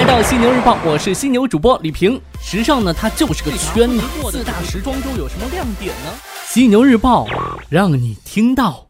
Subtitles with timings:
[0.00, 2.18] 来到犀牛日报，我是犀牛主播李平。
[2.40, 4.00] 时尚呢，它就是个圈子。
[4.30, 6.10] 四大时装周有什么亮点呢？
[6.46, 7.26] 犀牛日报
[7.68, 8.86] 让你听到。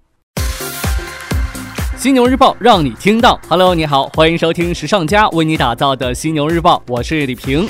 [1.97, 3.41] 犀牛日报让你听到。
[3.49, 7.69] Hello，你好，欢迎收听时尚家为你打造的犀牛日报，我是李平。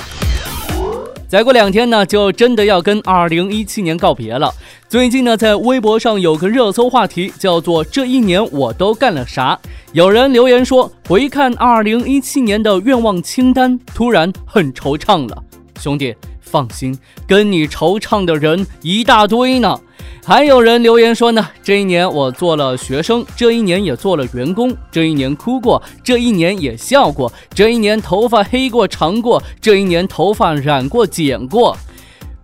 [1.27, 4.53] 再过两天呢，就真的要跟二零一七年告别了。
[4.91, 9.57] 最近呢，在微博上有个热搜话题，叫做“这一年我都干了啥”。
[9.93, 15.43] 有人留言说，回看二零一七年的愿望清单，突然很惆怅了。
[15.79, 16.93] 兄弟，放心，
[17.25, 19.79] 跟你惆怅的人一大堆呢。
[20.25, 31.77] 还有人留言说呢，这一年我做了学生，这一年也做了员工，这一年哭过，这一年也笑过，这一年头发黑过长过，这一年头发染过剪过。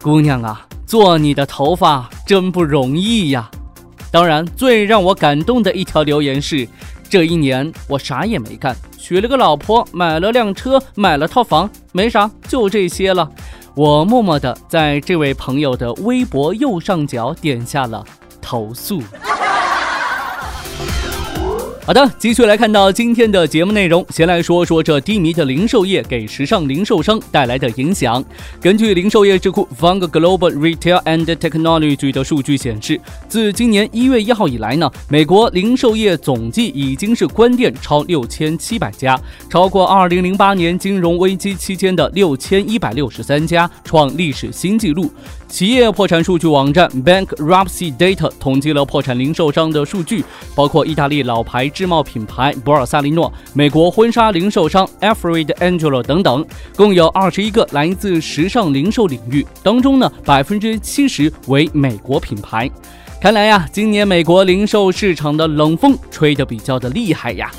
[0.02, 3.50] 姑娘啊，做你的头发真不容易呀。
[4.12, 6.68] 当然，最让我感动的一条留言是，
[7.10, 13.32] 这一年我啥也没干，娶了个老婆，买了辆车，买了套房，没啥，就这些了。
[13.76, 18.04] 我默默地在这位朋友的微博右上角点下了
[18.42, 19.02] 投诉。
[21.88, 24.06] 好的，继续来看到今天的节目内容。
[24.10, 28.22] 先来说说这低迷的零售业给时尚零售商带来的影响。
[28.60, 39.18] 根据零售业智库 Fung Global Retail and Technology 的数据显示，自今年一月一号以来呢，美国零售业总计已经是关店超六千七百家，
[39.50, 45.10] 超过二零零八年金融危机期间的六千一百六十三家，创历史新纪录。
[45.48, 62.70] 企业破产数据网站 Bankruptcy Data 统计了破产零售商的数据，包括意大利老牌制帽品牌博尔萨利诺、美国婚纱零售商 Alfred Angelo 等等，共有二十一个来自时尚零售领域，当中呢百分之七十为美国品牌。
[63.22, 67.50] 看来呀，今年美国零售市场的冷风吹得比较的厉害呀。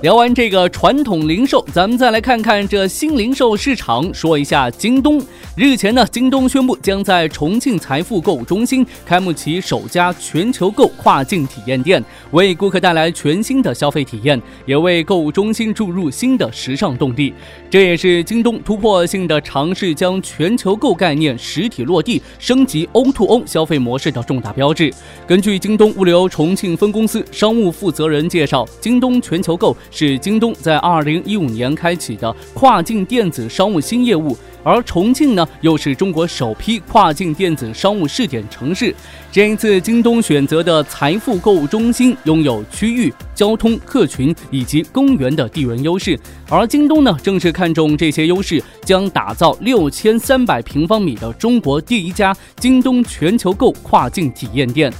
[0.00, 4.12] 聊完这个传统零售，咱们再来看看这新零售市场。
[4.14, 5.20] 说一下京东。
[5.58, 17.34] 日前呢，京东宣布将在重庆财富购物中心开幕其首家全球购跨境体验店，为顾客带来全新的消费体验，也为购物中心注入新的时尚动力。
[17.68, 24.94] 这也是京东突破性的尝试，将全球购概念实体落地，升级 O2O 消费模式的重大标志。
[25.26, 34.38] 根据京东物流重庆分公司商务负责人介绍，京东全球购是京东在2015年开启的跨境电子商务新业务。
[34.68, 38.94] 而重庆呢，又是中国首批跨境电子商务试点城市。
[39.32, 46.20] 这一次，京东选择的财富购物中心拥有区域、交通、客群以及公园的地缘优势。
[46.50, 54.92] 而京东呢，正是看中这些优势，将打造六千三百平方米的中国第一家京东全球购跨境体验店。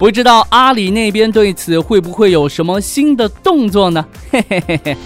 [0.00, 4.04] 不知道阿里那边对此会不会有什么新的动作呢？
[4.32, 4.96] 嘿嘿嘿嘿。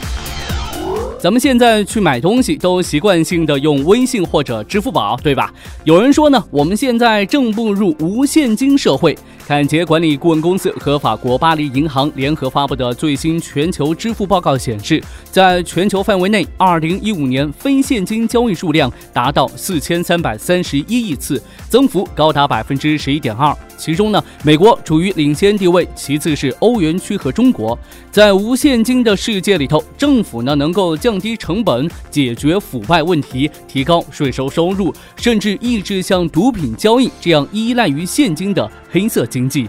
[1.18, 5.52] 咱们现在去买东西都习惯性的用微信或者支付宝，对吧？
[5.84, 9.16] 有人说呢，我们现在正步入无现金社会。
[9.46, 23.56] 凯捷管理顾问公司和法国巴黎银行联合发布的最新全球支付报告显示，在全球范围内，2015年非现金交易数量达到4331亿次，增幅高达百分之十一点二。
[23.76, 27.78] 其中呢，美国处于领先地位，其次是欧元区和中国。
[28.10, 39.68] 在无现金的世界里头，政府呢能够降低成本，解决腐败问题，提高税收收入，甚至抑制像毒品交易这样依赖于现金的黑色经济。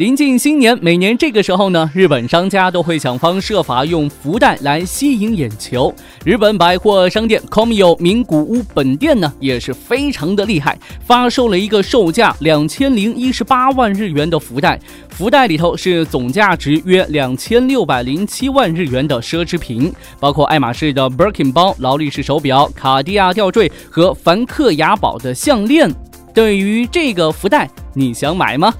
[0.00, 5.94] 临近新年，每年这个时候呢，日本商家都会想方设法用福袋来吸引眼球。
[6.24, 14.80] 日本百货商店 Komio 名古屋本店呢，也是非常的厉害，发售了一个售价两千零一十八万日元的福袋。
[15.10, 25.94] 福袋里头是总价值约两千六百零七万日元的奢侈品，包括爱马仕的 Birkin 包、劳力士手表、卡地亚吊坠和梵克雅宝的项链。
[26.32, 28.72] 对于这个福袋，你想买吗？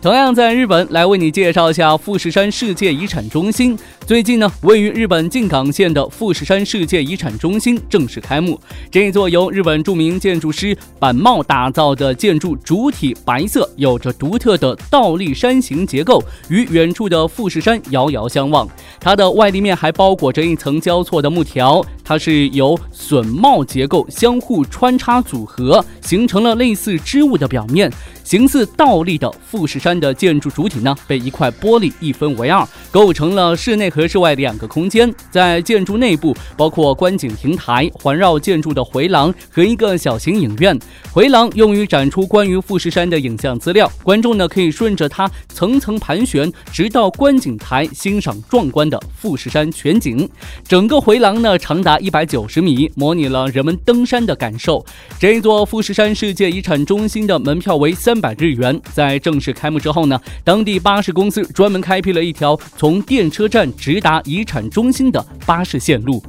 [0.00, 3.76] 同样在日本，来为你介绍一下富士山世界遗产中心。
[4.06, 8.58] 最近呢，位于日本静冈县的富士山世界遗产中心正式开幕。
[8.92, 18.68] 这座由日本著名建筑师板茂打造的建筑，主体白色，有着独特的倒立山形结构，与远处的富士山遥遥相望。
[19.00, 27.92] 它的外立面还包裹着一层交错的木条，它是由榫帽结构相互穿插组合，形成了类似织物的表面。
[28.28, 35.10] 形似倒立的富士山的建筑主体呢，被一块玻璃一分为二，构成了室内和室外两个空间。
[35.30, 40.78] 在建筑内部，包括观景亭台、环绕建筑的回廊和一个小型影院。
[41.10, 50.28] 回廊用于展出关于富士山的影像资料，观众呢可以顺着它层层盘旋，直到观景台欣赏壮观的富士山全景。
[50.68, 54.84] 整个回廊呢长达一百九十米，模拟了人们登山的感受。
[55.18, 58.80] 这座富士山世界遗产中心的门票为三百日元。
[58.92, 66.22] 在正式开幕之后呢，当地巴士公司专门开辟了一条从电车站直达遗产中心的巴士线路。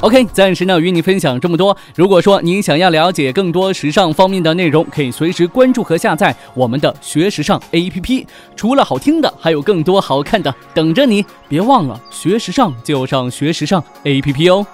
[0.00, 1.74] OK，暂时呢与你分享这么多。
[1.94, 8.26] 如果说您想要了解更多时尚方面的内容，可以随时关注和下载我们的学时尚 APP。
[8.54, 11.24] 除了好听的，还有更多好看的等着你。
[11.48, 14.66] 别忘了学时尚就上学时尚 APP 哦。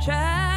[0.00, 0.49] try